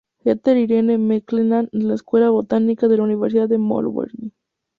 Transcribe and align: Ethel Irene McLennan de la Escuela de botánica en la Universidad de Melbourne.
Ethel 0.25 0.57
Irene 0.57 0.97
McLennan 0.97 1.69
de 1.71 1.83
la 1.83 1.93
Escuela 1.93 2.25
de 2.25 2.31
botánica 2.31 2.87
en 2.87 2.97
la 2.97 3.03
Universidad 3.03 3.47
de 3.47 3.59
Melbourne. 3.59 4.31